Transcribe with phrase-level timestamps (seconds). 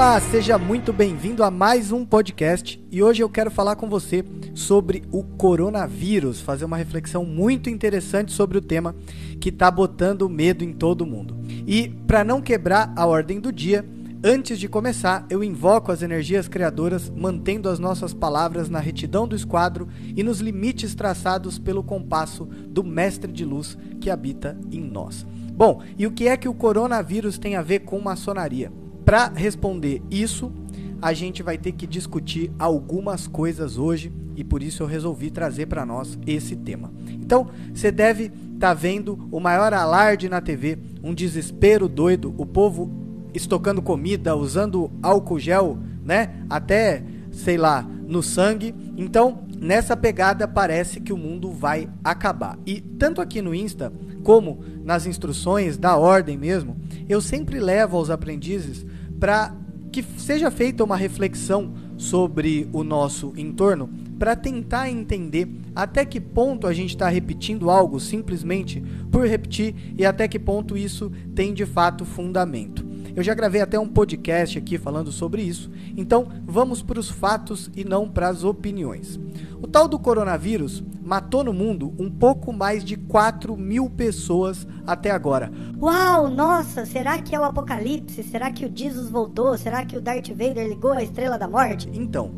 [0.00, 4.24] Olá, seja muito bem-vindo a mais um podcast e hoje eu quero falar com você
[4.54, 8.96] sobre o coronavírus, fazer uma reflexão muito interessante sobre o tema
[9.38, 11.36] que está botando medo em todo mundo.
[11.66, 13.84] E para não quebrar a ordem do dia,
[14.24, 19.36] antes de começar, eu invoco as energias criadoras, mantendo as nossas palavras na retidão do
[19.36, 19.86] esquadro
[20.16, 25.26] e nos limites traçados pelo compasso do Mestre de Luz que habita em nós.
[25.52, 28.72] Bom, e o que é que o coronavírus tem a ver com maçonaria?
[29.10, 30.52] Para responder isso,
[31.02, 35.66] a gente vai ter que discutir algumas coisas hoje e por isso eu resolvi trazer
[35.66, 36.92] para nós esse tema.
[37.08, 42.46] Então, você deve estar tá vendo o maior alarde na TV, um desespero doido, o
[42.46, 42.88] povo
[43.34, 46.44] estocando comida, usando álcool gel, né?
[46.48, 47.02] Até,
[47.32, 48.72] sei lá, no sangue.
[48.96, 52.56] Então, nessa pegada parece que o mundo vai acabar.
[52.64, 56.76] E tanto aqui no Insta como nas instruções da ordem mesmo,
[57.08, 58.86] eu sempre levo aos aprendizes
[59.20, 59.54] para
[59.92, 66.66] que seja feita uma reflexão sobre o nosso entorno para tentar entender até que ponto
[66.66, 71.66] a gente está repetindo algo simplesmente por repetir e até que ponto isso tem de
[71.66, 72.89] fato fundamento.
[73.14, 77.70] Eu já gravei até um podcast aqui falando sobre isso, então vamos para os fatos
[77.74, 79.18] e não para as opiniões.
[79.60, 85.10] O tal do coronavírus matou no mundo um pouco mais de 4 mil pessoas até
[85.10, 85.50] agora.
[85.80, 88.22] Uau, nossa, será que é o apocalipse?
[88.22, 89.56] Será que o Jesus voltou?
[89.58, 91.90] Será que o Darth Vader ligou a estrela da morte?
[91.92, 92.30] Então,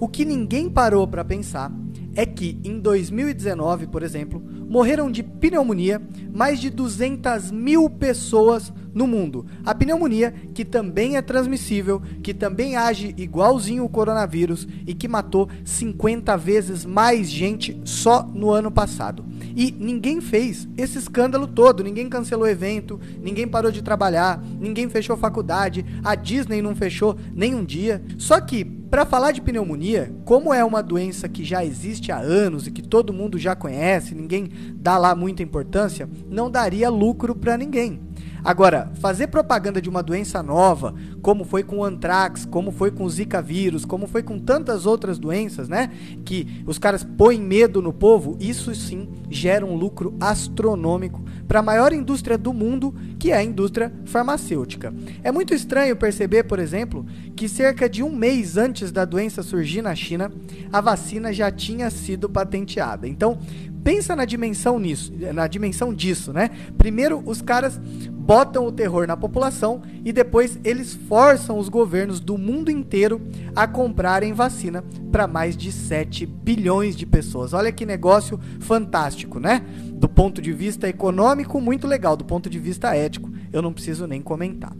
[0.00, 1.72] o que ninguém parou para pensar
[2.16, 4.42] é que em 2019, por exemplo,
[4.74, 6.02] morreram de pneumonia
[6.34, 9.46] mais de 200 mil pessoas no mundo.
[9.64, 15.48] A pneumonia, que também é transmissível, que também age igualzinho o coronavírus e que matou
[15.64, 19.24] 50 vezes mais gente só no ano passado.
[19.54, 25.16] E ninguém fez esse escândalo todo, ninguém cancelou evento, ninguém parou de trabalhar, ninguém fechou
[25.16, 28.02] faculdade, a Disney não fechou nem um dia.
[28.18, 28.64] Só que
[28.94, 32.80] para falar de pneumonia, como é uma doença que já existe há anos e que
[32.80, 37.98] todo mundo já conhece, ninguém dá lá muita importância, não daria lucro para ninguém.
[38.44, 43.04] Agora, fazer propaganda de uma doença nova, como foi com o anthrax, como foi com
[43.04, 45.90] o Zika vírus, como foi com tantas outras doenças, né?
[46.26, 51.62] Que os caras põem medo no povo, isso sim gera um lucro astronômico para a
[51.62, 54.92] maior indústria do mundo, que é a indústria farmacêutica.
[55.22, 59.80] É muito estranho perceber, por exemplo, que cerca de um mês antes da doença surgir
[59.80, 60.30] na China,
[60.70, 63.08] a vacina já tinha sido patenteada.
[63.08, 63.38] Então,
[63.82, 66.50] pensa na dimensão nisso, na dimensão disso, né?
[66.78, 67.78] Primeiro, os caras
[68.24, 73.20] botam o terror na população e depois eles forçam os governos do mundo inteiro
[73.54, 77.52] a comprarem vacina para mais de 7 bilhões de pessoas.
[77.52, 79.62] Olha que negócio fantástico, né?
[79.92, 84.06] Do ponto de vista econômico, muito legal, do ponto de vista ético, eu não preciso
[84.06, 84.72] nem comentar.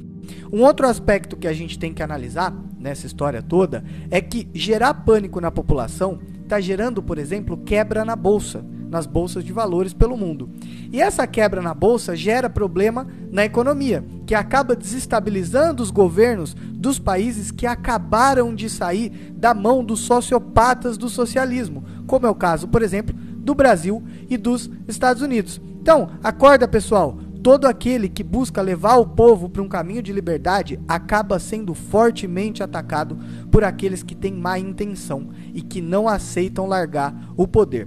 [0.50, 4.94] Um outro aspecto que a gente tem que analisar nessa história toda é que gerar
[4.94, 10.16] pânico na população está gerando, por exemplo, quebra na bolsa nas bolsas de valores pelo
[10.16, 10.48] mundo.
[10.92, 17.00] E essa quebra na bolsa gera problema na economia, que acaba desestabilizando os governos dos
[17.00, 22.68] países que acabaram de sair da mão dos sociopatas do socialismo, como é o caso,
[22.68, 24.00] por exemplo, do Brasil
[24.30, 25.60] e dos Estados Unidos.
[25.80, 27.18] Então, acorda, pessoal.
[27.42, 32.62] Todo aquele que busca levar o povo para um caminho de liberdade acaba sendo fortemente
[32.62, 33.18] atacado
[33.50, 37.86] por aqueles que têm má intenção e que não aceitam largar o poder.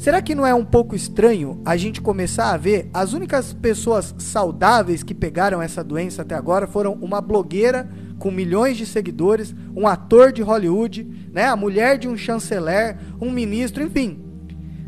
[0.00, 4.14] Será que não é um pouco estranho a gente começar a ver as únicas pessoas
[4.16, 7.86] saudáveis que pegaram essa doença até agora foram uma blogueira
[8.18, 13.30] com milhões de seguidores, um ator de Hollywood, né, a mulher de um chanceler, um
[13.30, 14.24] ministro, enfim.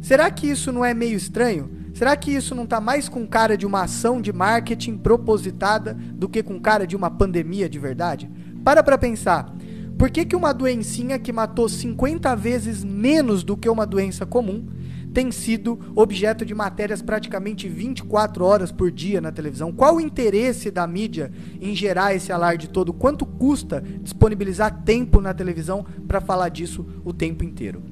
[0.00, 1.70] Será que isso não é meio estranho?
[1.92, 6.26] Será que isso não está mais com cara de uma ação de marketing propositada do
[6.26, 8.30] que com cara de uma pandemia de verdade?
[8.64, 9.54] Para para pensar.
[9.98, 14.66] Por que, que uma doencinha que matou 50 vezes menos do que uma doença comum
[15.12, 19.72] tem sido objeto de matérias praticamente 24 horas por dia na televisão.
[19.72, 21.30] Qual o interesse da mídia
[21.60, 22.92] em gerar esse alarde todo?
[22.92, 27.82] Quanto custa disponibilizar tempo na televisão para falar disso o tempo inteiro?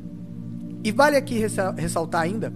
[0.83, 1.35] E vale aqui
[1.77, 2.53] ressaltar ainda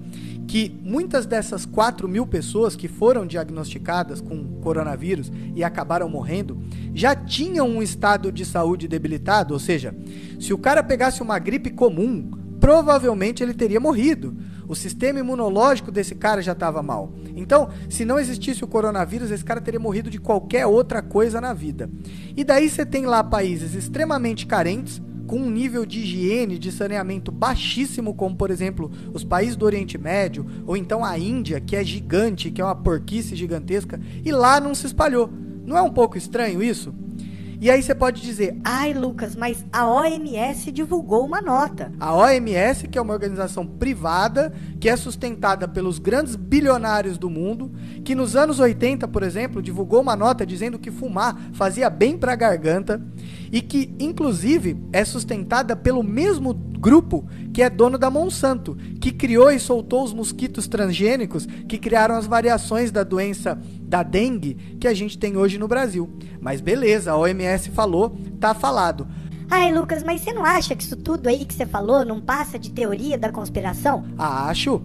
[0.47, 6.59] que muitas dessas 4 mil pessoas que foram diagnosticadas com coronavírus e acabaram morrendo
[6.95, 9.95] já tinham um estado de saúde debilitado, ou seja,
[10.41, 14.35] se o cara pegasse uma gripe comum, provavelmente ele teria morrido.
[14.67, 17.13] O sistema imunológico desse cara já estava mal.
[17.37, 21.53] Então, se não existisse o coronavírus, esse cara teria morrido de qualquer outra coisa na
[21.53, 21.91] vida.
[22.37, 27.33] E daí você tem lá países extremamente carentes, com um nível de higiene, de saneamento
[27.33, 31.83] baixíssimo, como por exemplo os países do Oriente Médio, ou então a Índia, que é
[31.83, 35.31] gigante, que é uma porquice gigantesca, e lá não se espalhou.
[35.65, 36.95] Não é um pouco estranho isso?
[37.65, 41.91] E aí você pode dizer, Ai, Lucas, mas a OMS divulgou uma nota.
[41.99, 47.73] A OMS, que é uma organização privada, que é sustentada pelos grandes bilionários do mundo,
[48.05, 52.35] que nos anos 80, por exemplo, divulgou uma nota dizendo que fumar fazia bem para
[52.35, 53.01] a garganta
[53.51, 59.51] e que, inclusive, é sustentada pelo mesmo grupo que é dono da Monsanto, que criou
[59.51, 63.59] e soltou os mosquitos transgênicos que criaram as variações da doença
[63.95, 66.11] da dengue que a gente tem hoje no Brasil.
[66.41, 69.07] Mas beleza, a OMS falou, tá falado.
[69.49, 72.59] Ai, Lucas, mas você não acha que isso tudo aí que você falou não passa
[72.59, 74.05] de teoria da conspiração?
[74.19, 74.83] Acho.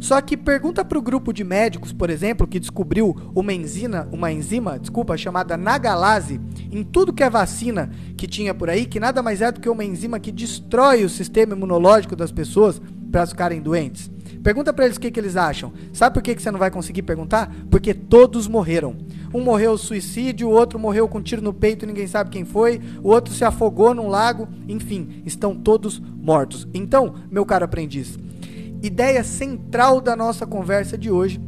[0.00, 4.30] Só que pergunta para o grupo de médicos, por exemplo, que descobriu uma enzima, uma
[4.30, 9.24] enzima, desculpa, chamada nagalase, em tudo que é vacina que tinha por aí, que nada
[9.24, 12.80] mais é do que uma enzima que destrói o sistema imunológico das pessoas
[13.10, 14.08] para elas ficarem doentes.
[14.42, 15.72] Pergunta para eles o que, que eles acham.
[15.92, 17.54] Sabe por que, que você não vai conseguir perguntar?
[17.70, 18.96] Porque todos morreram.
[19.32, 22.80] Um morreu suicídio, o outro morreu com um tiro no peito ninguém sabe quem foi,
[23.02, 26.68] o outro se afogou num lago, enfim, estão todos mortos.
[26.74, 28.18] Então, meu caro aprendiz,
[28.82, 31.40] ideia central da nossa conversa de hoje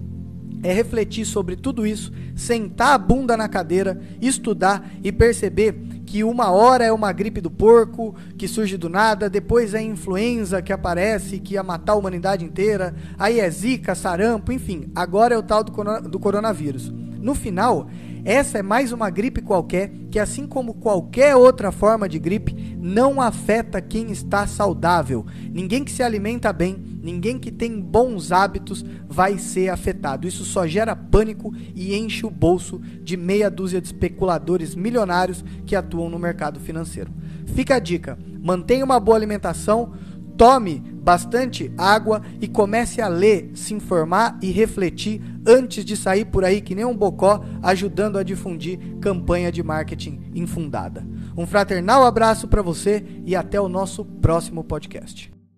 [0.64, 5.75] é refletir sobre tudo isso, sentar a bunda na cadeira, estudar e perceber
[6.06, 10.62] que uma hora é uma gripe do porco que surge do nada, depois é influenza
[10.62, 15.38] que aparece que ia matar a humanidade inteira, aí é zika, sarampo, enfim, agora é
[15.38, 15.72] o tal do,
[16.08, 16.90] do coronavírus.
[16.90, 17.88] No final,
[18.25, 23.21] essa é mais uma gripe qualquer que, assim como qualquer outra forma de gripe, não
[23.21, 25.26] afeta quem está saudável.
[25.53, 30.26] Ninguém que se alimenta bem, ninguém que tem bons hábitos vai ser afetado.
[30.26, 35.76] Isso só gera pânico e enche o bolso de meia dúzia de especuladores milionários que
[35.76, 37.12] atuam no mercado financeiro.
[37.55, 39.93] Fica a dica: mantenha uma boa alimentação
[40.37, 46.44] Tome bastante água e comece a ler, se informar e refletir antes de sair por
[46.44, 51.06] aí que nem um bocó ajudando a difundir campanha de marketing infundada.
[51.36, 55.33] Um fraternal abraço para você e até o nosso próximo podcast.